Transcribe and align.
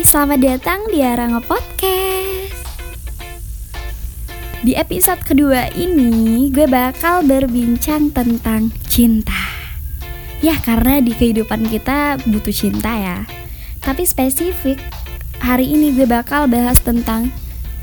selamat 0.00 0.40
datang 0.40 0.80
di 0.88 1.04
Aranga 1.04 1.44
Podcast. 1.44 2.56
Di 4.64 4.72
episode 4.72 5.20
kedua 5.20 5.68
ini, 5.76 6.48
gue 6.48 6.64
bakal 6.64 7.28
berbincang 7.28 8.08
tentang 8.08 8.72
cinta. 8.88 9.36
Ya, 10.40 10.56
karena 10.64 11.04
di 11.04 11.12
kehidupan 11.12 11.68
kita 11.68 12.16
butuh 12.24 12.56
cinta 12.56 12.88
ya. 12.88 13.18
Tapi 13.84 14.08
spesifik, 14.08 14.80
hari 15.44 15.68
ini 15.68 15.92
gue 15.92 16.08
bakal 16.08 16.48
bahas 16.48 16.80
tentang 16.80 17.28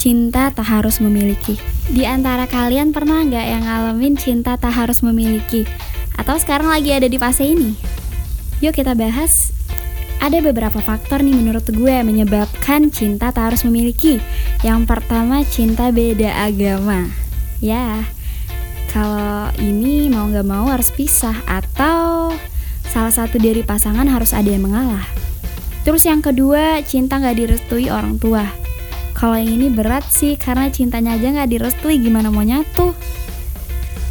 cinta 0.00 0.48
tak 0.56 0.72
harus 0.72 1.04
memiliki. 1.04 1.60
Di 1.92 2.08
antara 2.08 2.48
kalian 2.48 2.96
pernah 2.96 3.20
nggak 3.28 3.44
yang 3.44 3.68
ngalamin 3.68 4.16
cinta 4.16 4.56
tak 4.56 4.72
harus 4.72 5.04
memiliki? 5.04 5.68
Atau 6.16 6.40
sekarang 6.40 6.72
lagi 6.72 6.96
ada 6.96 7.12
di 7.12 7.20
fase 7.20 7.44
ini? 7.44 7.76
Yuk 8.64 8.72
kita 8.72 8.96
bahas 8.96 9.52
ada 10.20 10.38
beberapa 10.44 10.84
faktor 10.84 11.24
nih 11.24 11.32
menurut 11.32 11.64
gue 11.64 11.96
menyebabkan 12.04 12.92
cinta 12.92 13.32
tak 13.32 13.52
harus 13.52 13.64
memiliki. 13.64 14.20
Yang 14.60 14.84
pertama 14.84 15.40
cinta 15.48 15.88
beda 15.88 16.44
agama. 16.44 17.08
Ya, 17.64 18.04
kalau 18.92 19.48
ini 19.56 20.12
mau 20.12 20.28
nggak 20.28 20.44
mau 20.44 20.68
harus 20.68 20.92
pisah 20.92 21.40
atau 21.48 22.36
salah 22.84 23.14
satu 23.14 23.40
dari 23.40 23.64
pasangan 23.64 24.04
harus 24.04 24.36
ada 24.36 24.52
yang 24.52 24.68
mengalah. 24.68 25.08
Terus 25.88 26.04
yang 26.04 26.20
kedua 26.20 26.84
cinta 26.84 27.16
nggak 27.16 27.36
direstui 27.40 27.88
orang 27.88 28.20
tua. 28.20 28.44
Kalau 29.16 29.36
yang 29.40 29.56
ini 29.56 29.68
berat 29.72 30.04
sih 30.08 30.36
karena 30.36 30.68
cintanya 30.68 31.16
aja 31.16 31.32
nggak 31.32 31.48
direstui 31.48 31.96
gimana 31.96 32.28
mau 32.28 32.44
nyatu. 32.44 32.92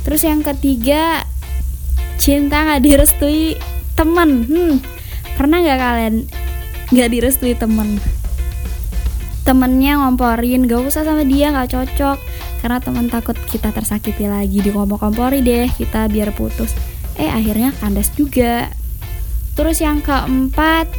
Terus 0.05 0.25
yang 0.25 0.41
ketiga 0.41 1.21
cinta 2.17 2.65
nggak 2.65 2.81
direstui 2.81 3.57
temen. 3.93 4.47
Hmm, 4.49 4.75
pernah 5.39 5.63
nggak 5.63 5.79
kalian 5.79 6.15
nggak 6.91 7.09
direstui 7.15 7.55
temen? 7.55 7.95
Temennya 9.47 10.03
ngomporin 10.03 10.67
gak 10.67 10.83
usah 10.83 11.07
sama 11.07 11.23
dia 11.23 11.55
nggak 11.55 11.71
cocok. 11.71 12.17
Karena 12.59 12.83
temen 12.83 13.07
takut 13.07 13.39
kita 13.47 13.71
tersakiti 13.71 14.27
lagi 14.27 14.59
di 14.59 14.67
kompor-kompori 14.67 15.39
deh 15.39 15.71
kita 15.71 16.11
biar 16.11 16.35
putus. 16.35 16.75
Eh 17.15 17.31
akhirnya 17.31 17.71
kandas 17.79 18.11
juga. 18.19 18.67
Terus 19.55 19.79
yang 19.79 20.03
keempat 20.03 20.91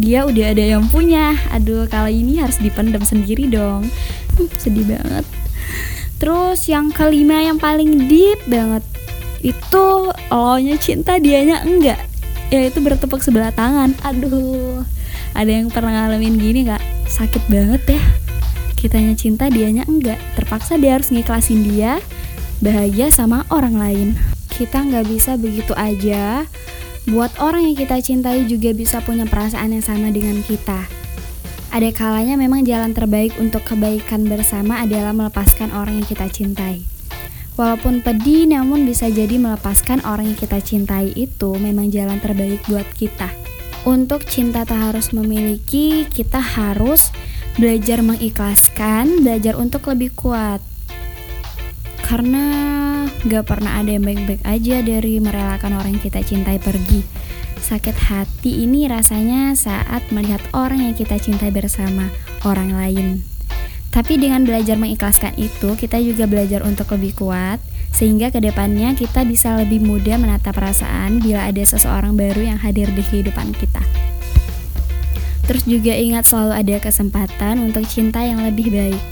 dia 0.00 0.24
udah 0.24 0.56
ada 0.56 0.64
yang 0.64 0.88
punya. 0.88 1.36
Aduh 1.52 1.84
kali 1.84 2.24
ini 2.24 2.40
harus 2.40 2.56
dipendam 2.64 3.04
sendiri 3.04 3.44
dong. 3.52 3.92
Hmm, 4.40 4.48
sedih 4.56 4.88
banget. 4.88 5.28
Terus 6.16 6.64
yang 6.64 6.88
kelima 6.96 7.44
yang 7.44 7.60
paling 7.60 8.08
deep 8.08 8.40
banget 8.48 8.80
itu 9.42 10.14
lo 10.30 10.54
nya 10.62 10.78
cinta 10.78 11.18
dianya 11.18 11.66
enggak 11.66 12.11
ya 12.52 12.68
itu 12.68 12.84
bertepuk 12.84 13.24
sebelah 13.24 13.48
tangan. 13.56 13.96
Aduh 14.04 14.84
ada 15.32 15.48
yang 15.48 15.72
pernah 15.72 16.04
ngalamin 16.04 16.36
gini 16.36 16.68
gak 16.68 16.84
sakit 17.08 17.48
banget 17.48 17.96
ya. 17.96 18.02
Kitanya 18.76 19.16
cinta 19.16 19.48
dianya 19.48 19.88
enggak. 19.88 20.20
Terpaksa 20.36 20.76
dia 20.76 21.00
harus 21.00 21.08
ngiklasin 21.08 21.64
dia 21.64 21.96
bahagia 22.60 23.08
sama 23.08 23.48
orang 23.48 23.80
lain. 23.80 24.08
Kita 24.52 24.84
nggak 24.84 25.08
bisa 25.08 25.40
begitu 25.40 25.72
aja. 25.72 26.44
Buat 27.08 27.34
orang 27.40 27.66
yang 27.66 27.74
kita 27.74 27.98
cintai 27.98 28.44
juga 28.46 28.70
bisa 28.76 29.00
punya 29.02 29.26
perasaan 29.26 29.74
yang 29.74 29.82
sama 29.82 30.12
dengan 30.12 30.38
kita. 30.44 30.86
Ada 31.72 31.88
kalanya 31.96 32.36
memang 32.36 32.68
jalan 32.68 32.92
terbaik 32.92 33.32
untuk 33.40 33.64
kebaikan 33.64 34.28
bersama 34.28 34.84
adalah 34.84 35.16
melepaskan 35.16 35.72
orang 35.72 36.04
yang 36.04 36.06
kita 36.06 36.28
cintai 36.28 36.91
Walaupun 37.52 38.00
pedih, 38.00 38.48
namun 38.48 38.88
bisa 38.88 39.12
jadi 39.12 39.36
melepaskan 39.36 40.00
orang 40.08 40.32
yang 40.32 40.38
kita 40.40 40.56
cintai 40.64 41.12
itu 41.12 41.52
memang 41.60 41.92
jalan 41.92 42.16
terbaik 42.16 42.64
buat 42.64 42.88
kita. 42.96 43.28
Untuk 43.84 44.24
cinta 44.24 44.64
tak 44.64 44.80
harus 44.80 45.12
memiliki, 45.12 46.08
kita 46.08 46.40
harus 46.40 47.12
belajar 47.60 48.00
mengikhlaskan, 48.00 49.20
belajar 49.20 49.60
untuk 49.60 49.84
lebih 49.92 50.16
kuat. 50.16 50.64
Karena 52.00 52.44
gak 53.28 53.44
pernah 53.44 53.84
ada 53.84 53.90
yang 53.90 54.04
baik-baik 54.06 54.42
aja 54.48 54.80
dari 54.80 55.20
merelakan 55.20 55.76
orang 55.76 55.98
yang 55.98 56.04
kita 56.04 56.24
cintai 56.24 56.56
pergi. 56.56 57.04
Sakit 57.62 57.96
hati 58.10 58.64
ini 58.64 58.88
rasanya 58.88 59.54
saat 59.54 60.08
melihat 60.10 60.40
orang 60.56 60.82
yang 60.88 60.94
kita 60.96 61.20
cintai 61.20 61.52
bersama 61.52 62.08
orang 62.42 62.74
lain. 62.74 63.31
Tapi 63.92 64.16
dengan 64.16 64.48
belajar 64.48 64.80
mengikhlaskan 64.80 65.36
itu, 65.36 65.76
kita 65.76 66.00
juga 66.00 66.24
belajar 66.24 66.64
untuk 66.64 66.88
lebih 66.96 67.12
kuat, 67.12 67.60
sehingga 67.92 68.32
ke 68.32 68.40
depannya 68.40 68.96
kita 68.96 69.20
bisa 69.28 69.52
lebih 69.60 69.84
mudah 69.84 70.16
menata 70.16 70.48
perasaan 70.48 71.20
bila 71.20 71.44
ada 71.44 71.60
seseorang 71.60 72.16
baru 72.16 72.56
yang 72.56 72.58
hadir 72.58 72.88
di 72.88 73.04
kehidupan 73.04 73.52
kita. 73.52 73.84
Terus 75.44 75.68
juga 75.68 75.92
ingat 75.92 76.24
selalu 76.24 76.52
ada 76.56 76.76
kesempatan 76.80 77.60
untuk 77.60 77.84
cinta 77.84 78.24
yang 78.24 78.40
lebih 78.40 78.72
baik. 78.72 79.02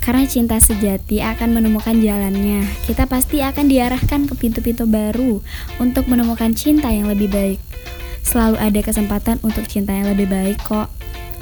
Karena 0.00 0.24
cinta 0.24 0.56
sejati 0.56 1.20
akan 1.20 1.52
menemukan 1.52 1.94
jalannya, 2.00 2.64
kita 2.88 3.04
pasti 3.04 3.44
akan 3.44 3.68
diarahkan 3.68 4.32
ke 4.32 4.34
pintu-pintu 4.34 4.88
baru 4.88 5.44
untuk 5.76 6.08
menemukan 6.08 6.56
cinta 6.56 6.88
yang 6.88 7.06
lebih 7.06 7.28
baik. 7.28 7.60
Selalu 8.24 8.56
ada 8.56 8.80
kesempatan 8.80 9.36
untuk 9.44 9.68
cinta 9.68 9.92
yang 9.92 10.08
lebih 10.08 10.26
baik 10.32 10.56
kok 10.64 10.88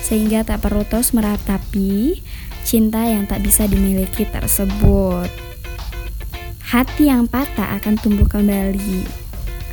sehingga 0.04 0.42
tak 0.42 0.64
perlu 0.64 0.82
terus 0.88 1.12
meratapi 1.12 2.20
cinta 2.64 3.04
yang 3.04 3.24
tak 3.24 3.44
bisa 3.44 3.64
dimiliki 3.64 4.28
tersebut. 4.28 5.28
Hati 6.70 7.10
yang 7.10 7.26
patah 7.26 7.76
akan 7.82 7.98
tumbuh 7.98 8.30
kembali. 8.30 9.02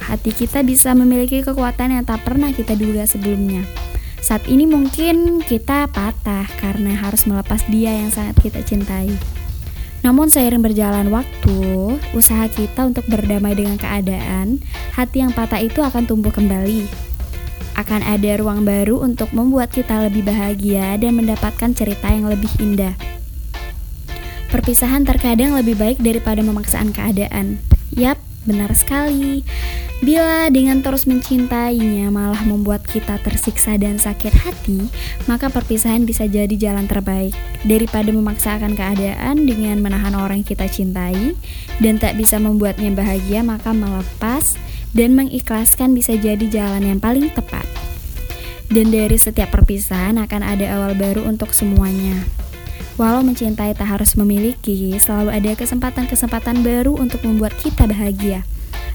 Hati 0.02 0.32
kita 0.34 0.64
bisa 0.64 0.96
memiliki 0.98 1.44
kekuatan 1.44 1.94
yang 1.94 2.04
tak 2.08 2.26
pernah 2.26 2.50
kita 2.50 2.74
duga 2.74 3.06
sebelumnya. 3.06 3.62
Saat 4.18 4.50
ini 4.50 4.66
mungkin 4.66 5.46
kita 5.46 5.88
patah 5.94 6.50
karena 6.58 6.98
harus 6.98 7.30
melepas 7.30 7.62
dia 7.70 7.94
yang 7.94 8.10
sangat 8.10 8.40
kita 8.42 8.66
cintai. 8.66 9.14
Namun 10.02 10.32
seiring 10.32 10.64
berjalan 10.64 11.14
waktu, 11.14 11.60
usaha 12.18 12.46
kita 12.50 12.88
untuk 12.88 13.06
berdamai 13.06 13.54
dengan 13.54 13.78
keadaan, 13.78 14.58
hati 14.96 15.22
yang 15.22 15.34
patah 15.34 15.62
itu 15.62 15.84
akan 15.86 16.10
tumbuh 16.10 16.34
kembali 16.34 17.07
akan 17.78 18.02
ada 18.02 18.42
ruang 18.42 18.66
baru 18.66 19.06
untuk 19.06 19.30
membuat 19.32 19.70
kita 19.70 20.10
lebih 20.10 20.26
bahagia 20.26 20.98
dan 20.98 21.14
mendapatkan 21.14 21.72
cerita 21.78 22.10
yang 22.10 22.26
lebih 22.26 22.50
indah. 22.58 22.98
Perpisahan 24.50 25.06
terkadang 25.06 25.54
lebih 25.54 25.78
baik 25.78 26.02
daripada 26.02 26.42
memaksaan 26.42 26.90
keadaan. 26.90 27.62
Yap, 27.94 28.18
benar 28.48 28.72
sekali. 28.72 29.44
Bila 30.00 30.48
dengan 30.48 30.80
terus 30.80 31.04
mencintainya 31.10 32.08
malah 32.08 32.46
membuat 32.48 32.86
kita 32.88 33.20
tersiksa 33.20 33.76
dan 33.76 34.00
sakit 34.00 34.32
hati, 34.32 34.88
maka 35.28 35.52
perpisahan 35.52 36.08
bisa 36.08 36.30
jadi 36.30 36.54
jalan 36.56 36.88
terbaik 36.88 37.36
daripada 37.68 38.14
memaksakan 38.14 38.78
keadaan 38.78 39.44
dengan 39.44 39.84
menahan 39.84 40.16
orang 40.16 40.46
yang 40.46 40.50
kita 40.54 40.70
cintai 40.72 41.36
dan 41.84 42.00
tak 42.00 42.16
bisa 42.16 42.40
membuatnya 42.40 42.94
bahagia, 42.96 43.44
maka 43.44 43.76
melepas 43.76 44.56
dan 44.96 45.18
mengikhlaskan 45.18 45.92
bisa 45.98 46.16
jadi 46.16 46.46
jalan 46.48 46.88
yang 46.96 47.00
paling 47.04 47.28
tepat. 47.36 47.66
Dan 48.68 48.94
dari 48.94 49.18
setiap 49.18 49.52
perpisahan 49.52 50.20
akan 50.22 50.42
ada 50.44 50.66
awal 50.78 50.94
baru 50.96 51.26
untuk 51.26 51.52
semuanya. 51.58 52.47
Walau 52.98 53.22
mencintai 53.22 53.78
tak 53.78 53.94
harus 53.94 54.18
memiliki, 54.18 54.98
selalu 54.98 55.30
ada 55.30 55.54
kesempatan-kesempatan 55.54 56.66
baru 56.66 56.98
untuk 56.98 57.22
membuat 57.22 57.54
kita 57.62 57.86
bahagia. 57.86 58.42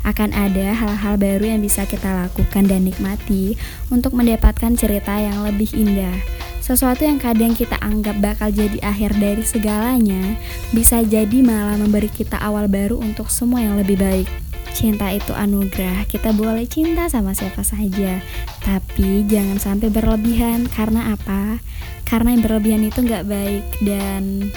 Akan 0.02 0.34
ada 0.34 0.74
hal-hal 0.74 1.14
baru 1.14 1.54
yang 1.54 1.62
bisa 1.62 1.86
kita 1.86 2.26
lakukan 2.26 2.66
dan 2.66 2.82
nikmati 2.82 3.54
untuk 3.94 4.18
mendapatkan 4.18 4.74
cerita 4.74 5.14
yang 5.14 5.46
lebih 5.46 5.70
indah. 5.70 6.18
Sesuatu 6.58 7.06
yang 7.06 7.22
kadang 7.22 7.54
kita 7.54 7.78
anggap 7.78 8.18
bakal 8.18 8.50
jadi 8.50 8.82
akhir 8.82 9.14
dari 9.22 9.46
segalanya, 9.46 10.34
bisa 10.74 11.06
jadi 11.06 11.38
malah 11.38 11.78
memberi 11.78 12.10
kita 12.10 12.42
awal 12.42 12.66
baru 12.66 12.98
untuk 12.98 13.30
semua 13.30 13.62
yang 13.62 13.78
lebih 13.78 14.02
baik. 14.02 14.51
Cinta 14.72 15.12
itu 15.12 15.36
anugerah, 15.36 16.08
kita 16.08 16.32
boleh 16.32 16.64
cinta 16.64 17.06
sama 17.06 17.36
siapa 17.36 17.60
saja. 17.62 18.24
Tapi 18.64 19.28
jangan 19.28 19.60
sampai 19.60 19.92
berlebihan, 19.92 20.66
karena 20.66 21.12
apa? 21.12 21.60
Karena 22.08 22.34
yang 22.34 22.42
berlebihan 22.42 22.82
itu 22.88 23.04
nggak 23.04 23.28
baik. 23.28 23.64
Dan 23.84 24.48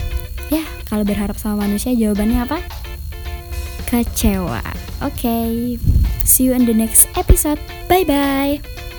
ya, 0.48 0.64
kalau 0.88 1.04
berharap 1.04 1.36
sama 1.36 1.68
manusia 1.68 1.92
jawabannya 1.92 2.48
apa? 2.48 2.60
Kecewa. 3.86 4.64
Oke, 5.04 5.28
okay. 5.28 5.52
see 6.24 6.48
you 6.48 6.56
in 6.56 6.64
the 6.64 6.74
next 6.74 7.12
episode. 7.20 7.60
Bye-bye 7.92 8.95